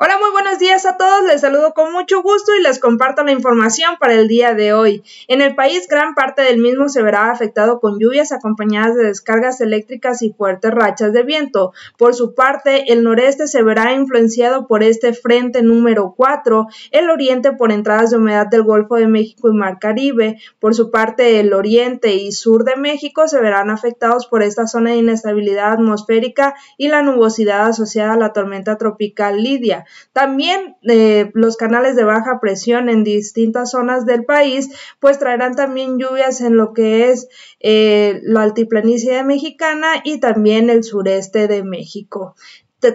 [0.00, 1.24] Hola, muy buenos días a todos.
[1.26, 5.02] Les saludo con mucho gusto y les comparto la información para el día de hoy.
[5.26, 9.60] En el país, gran parte del mismo se verá afectado con lluvias acompañadas de descargas
[9.60, 11.72] eléctricas y fuertes rachas de viento.
[11.96, 17.50] Por su parte, el noreste se verá influenciado por este frente número 4, el oriente
[17.50, 20.38] por entradas de humedad del Golfo de México y Mar Caribe.
[20.60, 24.90] Por su parte, el oriente y sur de México se verán afectados por esta zona
[24.90, 29.86] de inestabilidad atmosférica y la nubosidad asociada a la tormenta tropical Lidia.
[30.12, 34.70] También eh, los canales de baja presión en distintas zonas del país,
[35.00, 37.28] pues traerán también lluvias en lo que es
[37.60, 42.34] eh, la altiplanicie mexicana y también el sureste de México.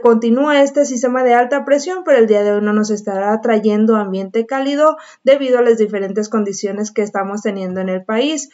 [0.01, 3.97] Continúa este sistema de alta presión, pero el día de hoy no nos estará trayendo
[3.97, 8.49] ambiente cálido debido a las diferentes condiciones que estamos teniendo en el país.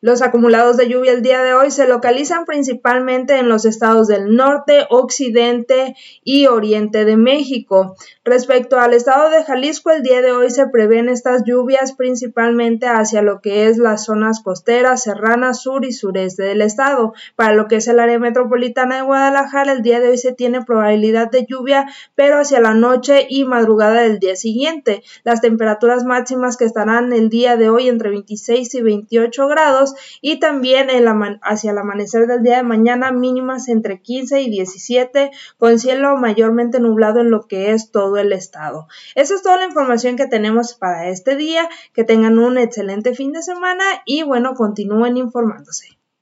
[0.00, 4.34] Los acumulados de lluvia el día de hoy se localizan principalmente en los estados del
[4.34, 7.96] norte, occidente y oriente de México.
[8.24, 13.22] Respecto al estado de Jalisco, el día de hoy se prevén estas lluvias principalmente hacia
[13.22, 17.12] lo que es las zonas costeras, serranas, sur y sureste del estado.
[17.36, 20.64] Para lo que es el área metropolitana de Guadalajara, el día de hoy se tiene
[20.64, 25.02] probabilidad de lluvia, pero hacia la noche y madrugada del día siguiente.
[25.24, 29.73] Las temperaturas máximas que estarán el día de hoy entre 26 y 28 grados
[30.20, 30.88] y también
[31.42, 36.80] hacia el amanecer del día de mañana mínimas entre 15 y 17 con cielo mayormente
[36.80, 38.86] nublado en lo que es todo el estado.
[39.14, 41.68] Esa es toda la información que tenemos para este día.
[41.92, 45.98] Que tengan un excelente fin de semana y bueno, continúen informándose.